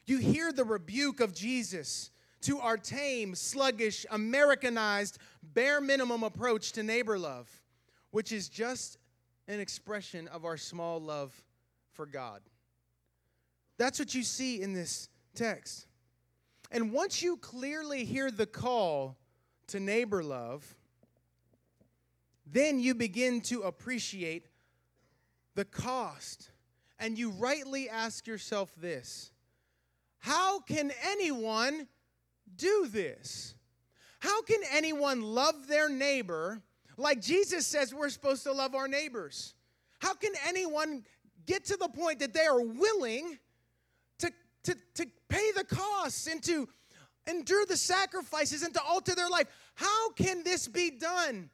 [0.06, 2.10] You hear the rebuke of Jesus
[2.42, 7.50] to our tame, sluggish, Americanized, bare minimum approach to neighbor love,
[8.12, 8.98] which is just
[9.48, 11.34] an expression of our small love
[11.92, 12.42] for God.
[13.78, 15.88] That's what you see in this text.
[16.72, 19.18] And once you clearly hear the call
[19.68, 20.76] to neighbor love,
[22.46, 24.48] then you begin to appreciate
[25.56, 26.52] the cost.
[27.00, 29.32] And you rightly ask yourself this
[30.20, 31.88] How can anyone
[32.56, 33.56] do this?
[34.20, 36.62] How can anyone love their neighbor
[36.98, 39.56] like Jesus says we're supposed to love our neighbors?
[40.00, 41.04] How can anyone
[41.46, 43.38] get to the point that they are willing
[44.20, 44.32] to,
[44.64, 46.70] to, to pay the costs and to
[47.28, 49.48] endure the sacrifices and to alter their life?
[49.76, 51.50] How can this be done?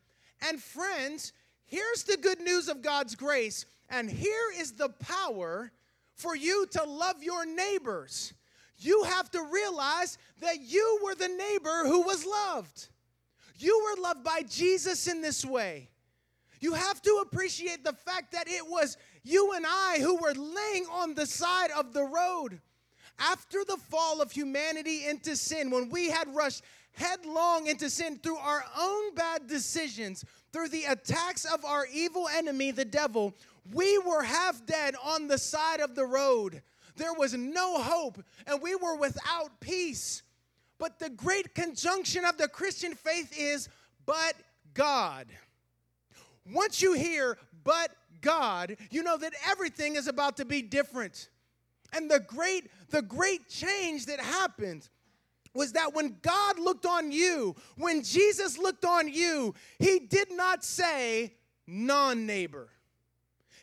[0.48, 1.34] And friends,
[1.66, 5.72] here's the good news of God's grace, and here is the power
[6.16, 8.34] for you to love your neighbors
[8.78, 12.90] you have to realize that you were the neighbor who was loved.
[13.58, 15.90] You were loved by Jesus in this way.
[16.60, 20.86] You have to appreciate the fact that it was you and I who were laying
[20.92, 22.60] on the side of the road.
[23.20, 26.64] After the fall of humanity into sin, when we had rushed
[26.94, 32.72] headlong into sin through our own bad decisions, through the attacks of our evil enemy,
[32.72, 33.34] the devil,
[33.74, 36.62] we were half dead on the side of the road.
[36.98, 40.24] There was no hope, and we were without peace.
[40.80, 43.70] But the great conjunction of the Christian faith is,
[44.06, 44.36] but
[44.74, 45.28] God.
[46.52, 51.30] Once you hear, but God, you know that everything is about to be different.
[51.94, 54.88] And the great, the great change that happened
[55.54, 60.64] was that when God looked on you, when Jesus looked on you, he did not
[60.64, 61.34] say
[61.66, 62.70] non neighbor.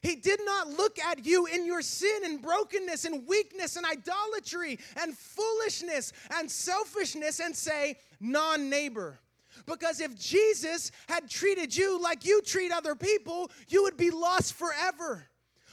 [0.05, 4.79] He did not look at you in your sin and brokenness and weakness and idolatry
[5.01, 9.19] and foolishness and selfishness and say, non neighbor.
[9.65, 14.53] Because if Jesus had treated you like you treat other people, you would be lost
[14.53, 15.27] forever.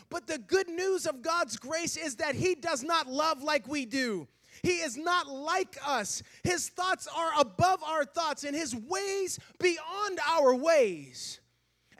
[0.09, 3.85] But the good news of God's grace is that He does not love like we
[3.85, 4.29] do.
[4.63, 6.23] He is not like us.
[6.43, 11.40] His thoughts are above our thoughts and his ways beyond our ways.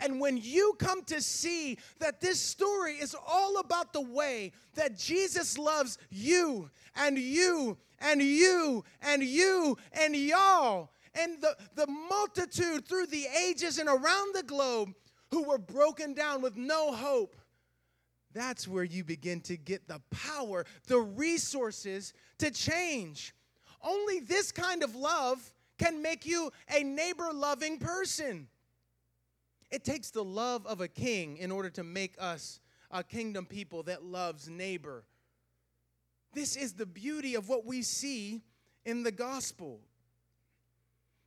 [0.02, 4.98] And when you come to see that this story is all about the way that
[4.98, 12.88] Jesus loves you and you and you and you and y'all and the, the multitude
[12.88, 14.94] through the ages and around the globe
[15.30, 17.36] who were broken down with no hope,
[18.34, 23.34] that's where you begin to get the power, the resources to change.
[23.84, 28.48] Only this kind of love can make you a neighbor loving person.
[29.72, 32.60] It takes the love of a king in order to make us
[32.92, 35.06] a kingdom people that loves neighbor.
[36.34, 38.42] This is the beauty of what we see
[38.86, 39.80] in the gospel.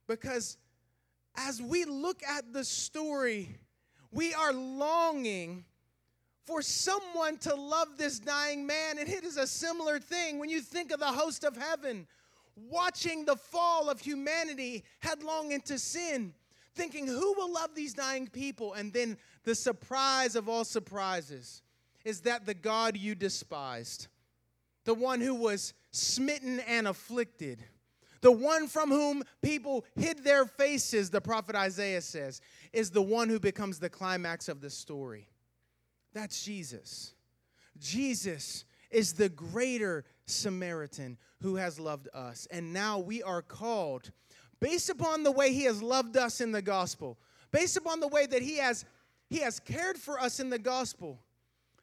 [0.06, 0.58] Because
[1.36, 3.56] as we look at the story,
[4.12, 5.64] we are longing
[6.44, 8.98] for someone to love this dying man.
[8.98, 12.06] And it is a similar thing when you think of the host of heaven
[12.56, 16.34] watching the fall of humanity headlong into sin
[16.74, 18.72] thinking, who will love these dying people?
[18.72, 21.62] And then the surprise of all surprises
[22.04, 24.08] is that the God you despised,
[24.84, 27.62] the one who was smitten and afflicted,
[28.20, 32.40] the one from whom people hid their faces, the prophet Isaiah says,
[32.72, 35.28] is the one who becomes the climax of the story.
[36.12, 37.14] That's Jesus.
[37.78, 42.46] Jesus is the greater Samaritan who has loved us.
[42.50, 44.10] And now we are called
[44.60, 47.18] based upon the way he has loved us in the gospel,
[47.50, 48.84] based upon the way that he has
[49.30, 51.18] he has cared for us in the gospel.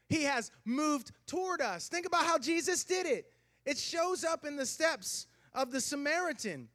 [0.07, 1.87] He has moved toward us.
[1.87, 3.31] Think about how Jesus did it.
[3.65, 6.67] It shows up in the steps of the Samaritan.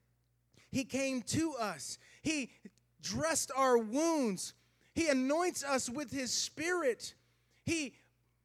[0.71, 1.99] He came to us.
[2.23, 2.51] He
[3.03, 4.55] dressed our wounds.
[4.95, 7.15] He anoints us with his spirit.
[7.65, 7.95] He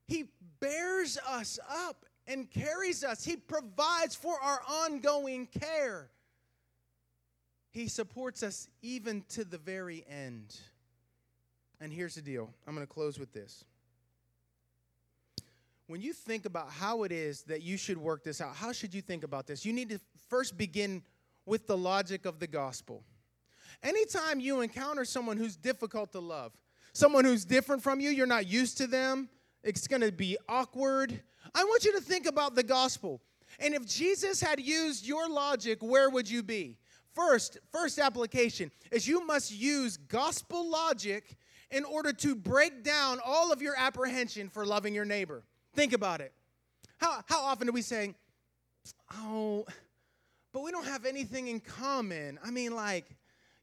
[0.08, 0.26] he
[0.60, 3.24] bears us up and carries us.
[3.24, 6.10] He provides for our ongoing care.
[7.72, 10.58] He supports us even to the very end.
[11.80, 13.66] And here's the deal I'm going to close with this.
[15.88, 18.94] When you think about how it is that you should work this out, how should
[18.94, 19.66] you think about this?
[19.66, 20.00] You need to
[20.30, 21.02] first begin
[21.46, 23.04] with the logic of the gospel.
[23.84, 26.54] Anytime you encounter someone who's difficult to love,
[26.94, 29.28] someone who's different from you, you're not used to them,
[29.64, 31.22] it's going to be awkward.
[31.54, 33.22] I want you to think about the gospel.
[33.60, 36.78] And if Jesus had used your logic, where would you be?
[37.14, 41.36] First, first application is you must use gospel logic
[41.72, 45.44] in order to break down all of your apprehension for loving your neighbor.
[45.74, 46.34] Think about it.
[46.98, 48.14] How, how often do we say,
[49.16, 49.66] oh,
[50.54, 52.40] but we don't have anything in common?
[52.44, 53.06] I mean, like,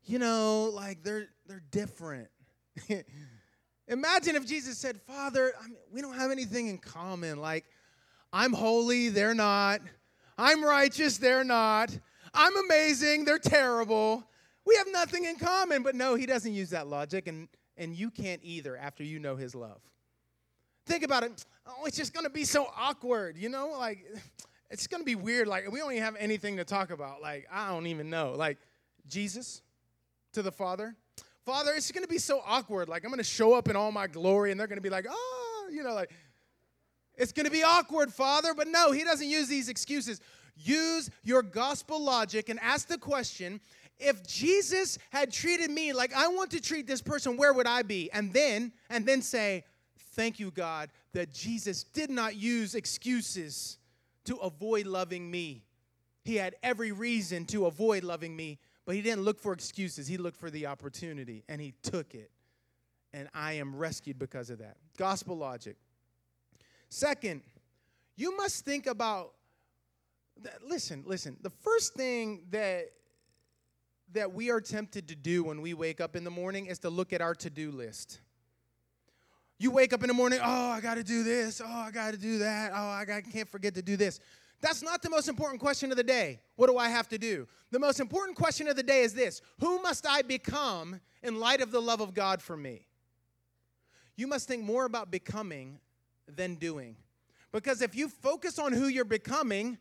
[0.04, 2.28] you know, like they're they're different.
[3.88, 7.38] Imagine if Jesus said, Father, I mean, we don't have anything in common.
[7.38, 7.64] Like,
[8.32, 9.80] I'm holy, they're not.
[10.36, 11.96] I'm righteous, they're not.
[12.40, 14.22] I'm amazing, they're terrible.
[14.64, 15.82] We have nothing in common.
[15.82, 19.34] But no, he doesn't use that logic, and, and you can't either after you know
[19.34, 19.80] his love.
[20.86, 21.44] Think about it.
[21.66, 23.74] Oh, it's just gonna be so awkward, you know?
[23.76, 24.06] Like,
[24.70, 25.48] it's gonna be weird.
[25.48, 27.20] Like, we don't even have anything to talk about.
[27.20, 28.34] Like, I don't even know.
[28.36, 28.58] Like,
[29.08, 29.62] Jesus
[30.34, 30.94] to the Father.
[31.44, 32.88] Father, it's gonna be so awkward.
[32.88, 35.68] Like, I'm gonna show up in all my glory, and they're gonna be like, oh,
[35.72, 36.12] you know, like,
[37.16, 38.54] it's gonna be awkward, Father.
[38.54, 40.20] But no, he doesn't use these excuses.
[40.58, 43.60] Use your gospel logic and ask the question
[43.98, 47.82] if Jesus had treated me like I want to treat this person, where would I
[47.82, 48.10] be?
[48.12, 49.64] And then, and then say,
[50.12, 53.78] Thank you, God, that Jesus did not use excuses
[54.24, 55.62] to avoid loving me.
[56.24, 60.08] He had every reason to avoid loving me, but he didn't look for excuses.
[60.08, 62.32] He looked for the opportunity and he took it.
[63.12, 64.76] And I am rescued because of that.
[64.96, 65.76] Gospel logic.
[66.88, 67.42] Second,
[68.16, 69.34] you must think about
[70.66, 71.36] listen, listen.
[71.42, 72.90] The first thing that
[74.12, 76.88] that we are tempted to do when we wake up in the morning is to
[76.88, 78.20] look at our to-do list.
[79.58, 81.60] You wake up in the morning, oh, I got to do this.
[81.64, 82.72] Oh, I got to do that.
[82.74, 84.20] Oh, I can't forget to do this.
[84.60, 86.40] That's not the most important question of the day.
[86.56, 87.46] What do I have to do?
[87.70, 91.60] The most important question of the day is this Who must I become in light
[91.60, 92.86] of the love of God for me?
[94.16, 95.78] You must think more about becoming
[96.26, 96.96] than doing.
[97.52, 99.78] Because if you focus on who you're becoming,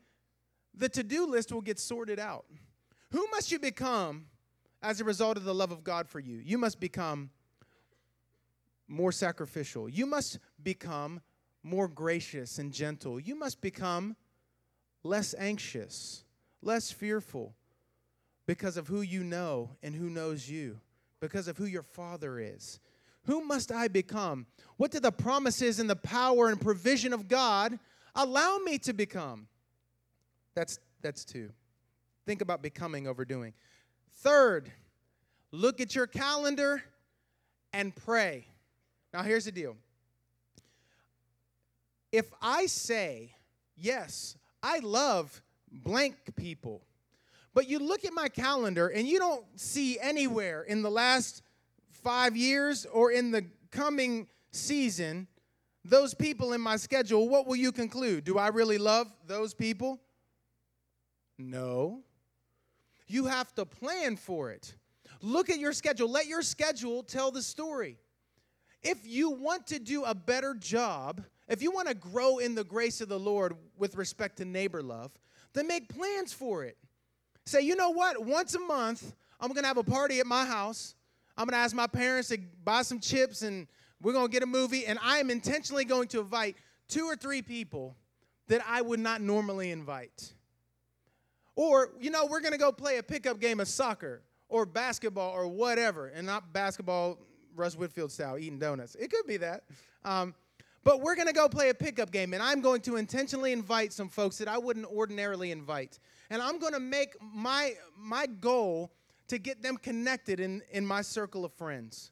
[0.78, 2.45] the to do list will get sorted out.
[3.11, 4.25] Who must you become
[4.82, 6.38] as a result of the love of God for you?
[6.38, 7.30] You must become
[8.88, 9.89] more sacrificial.
[9.89, 11.21] You must become
[11.63, 13.19] more gracious and gentle.
[13.19, 14.15] You must become
[15.03, 16.23] less anxious,
[16.61, 17.55] less fearful
[18.45, 20.80] because of who you know and who knows you,
[21.19, 22.80] because of who your Father is.
[23.25, 24.45] Who must I become?
[24.78, 27.78] What do the promises and the power and provision of God
[28.15, 29.47] allow me to become?
[30.58, 31.51] That's that's two.
[32.26, 33.53] Think about becoming overdoing.
[34.24, 34.72] Third,
[35.51, 36.82] look at your calendar
[37.74, 38.47] and pray.
[39.14, 39.78] Now here's the deal.
[42.12, 43.36] If I say,
[43.76, 46.82] yes, I love blank people,
[47.53, 51.43] but you look at my calendar and you don't see anywhere in the last
[51.91, 55.28] five years or in the coming season
[55.86, 58.24] those people in my schedule, what will you conclude?
[58.24, 60.01] Do I really love those people?
[61.38, 62.01] No.
[63.07, 64.75] You have to plan for it.
[65.21, 66.09] Look at your schedule.
[66.09, 67.97] Let your schedule tell the story.
[68.83, 72.63] If you want to do a better job, if you want to grow in the
[72.63, 75.11] grace of the Lord with respect to neighbor love,
[75.53, 76.77] then make plans for it.
[77.45, 78.23] Say, you know what?
[78.23, 80.95] Once a month, I'm going to have a party at my house.
[81.38, 83.67] I'm going to ask my parents to buy some chips and
[84.01, 84.85] we're going to get a movie.
[84.85, 86.57] And I am intentionally going to invite
[86.88, 87.95] two or three people
[88.47, 90.33] that I would not normally invite.
[91.58, 95.32] Or, you know, we're going to go play a pickup game of soccer or basketball
[95.32, 96.08] or whatever.
[96.08, 97.18] And not basketball,
[97.55, 98.93] Russ Whitfield style, eating donuts.
[98.93, 99.64] It could be that.
[100.05, 100.36] Um,
[100.84, 103.91] but we're going to go play a pickup game, and I'm going to intentionally invite
[103.91, 105.99] some folks that I wouldn't ordinarily invite.
[106.30, 108.93] And I'm going to make my, my goal
[109.28, 112.12] to get them connected in, in my circle of friends.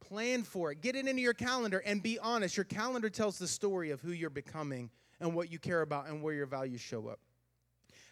[0.00, 0.82] Plan for it.
[0.82, 2.56] Get it into your calendar and be honest.
[2.56, 6.22] Your calendar tells the story of who you're becoming and what you care about and
[6.22, 7.20] where your values show up.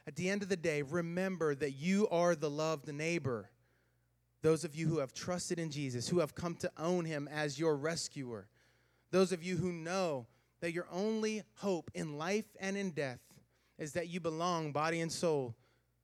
[0.06, 3.50] At the end of the day, remember that you are the loved neighbor.
[4.42, 7.58] Those of you who have trusted in Jesus, who have come to own him as
[7.58, 8.48] your rescuer,
[9.12, 10.26] those of you who know
[10.60, 13.20] that your only hope in life and in death
[13.78, 15.54] is that you belong, body and soul,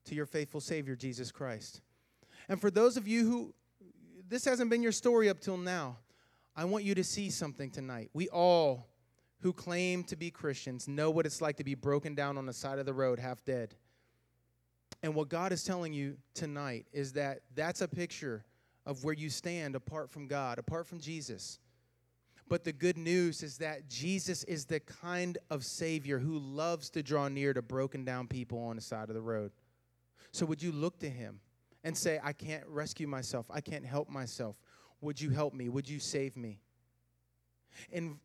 [0.05, 1.81] to your faithful Savior, Jesus Christ.
[2.49, 3.55] And for those of you who
[4.29, 5.97] this hasn't been your story up till now,
[6.55, 8.11] I want you to see something tonight.
[8.13, 8.87] We all
[9.41, 12.53] who claim to be Christians know what it's like to be broken down on the
[12.53, 13.75] side of the road, half dead.
[15.03, 18.45] And what God is telling you tonight is that that's a picture
[18.85, 21.61] of where you stand apart from God, apart from Jesus.
[22.49, 27.03] But the good news is that Jesus is the kind of Savior who loves to
[27.03, 29.53] draw near to broken down people on the side of the road.
[30.33, 31.41] So, would you look to Him
[31.85, 34.57] and say, I can't rescue myself, I can't help myself?
[35.01, 35.69] Would you help me?
[35.69, 36.61] Would you save me?
[37.93, 38.17] And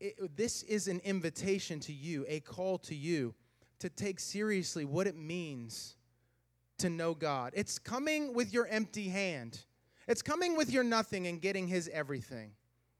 [0.00, 3.34] it, this is an invitation to you, a call to you
[3.78, 5.96] to take seriously what it means
[6.80, 7.52] to know God.
[7.54, 9.60] It's coming with your empty hand,
[10.08, 12.52] it's coming with your nothing and getting His everything.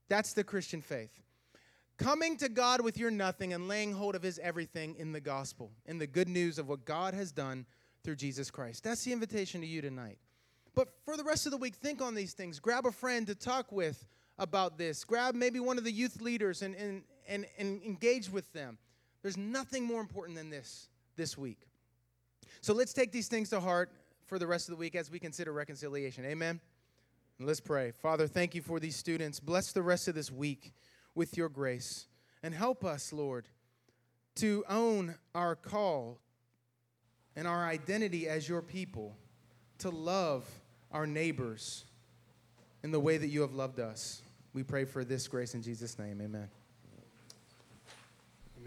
[0.09, 1.23] That's the Christian faith.
[1.99, 5.71] Coming to God with your nothing and laying hold of His everything in the gospel,
[5.87, 7.67] in the good news of what God has done
[8.03, 8.83] through Jesus Christ.
[8.83, 10.19] That's the invitation to you tonight.
[10.75, 12.59] But for the rest of the week, think on these things.
[12.59, 14.07] Grab a friend to talk with
[14.39, 15.05] about this.
[15.05, 18.79] Grab maybe one of the youth leaders and, and, and, and engage with them.
[19.23, 21.69] There's nothing more important than this this week.
[22.61, 23.91] So let's take these things to heart
[24.27, 26.25] for the rest of the week as we consider reconciliation.
[26.25, 26.61] Amen.
[27.39, 27.91] And let's pray.
[27.91, 29.41] Father, thank you for these students.
[29.41, 30.73] Bless the rest of this week
[31.15, 32.07] with your grace.
[32.43, 33.47] And help us, Lord,
[34.37, 36.19] to own our call
[37.37, 39.17] and our identity as your people,
[39.79, 40.45] to love
[40.93, 41.85] our neighbors
[42.83, 44.23] in the way that you have loved us.
[44.53, 46.21] We pray for this grace in Jesus' name.
[46.21, 46.49] Amen.